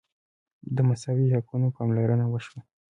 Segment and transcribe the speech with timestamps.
[0.75, 2.59] د مساوي حقونو پاملرنه وشوه.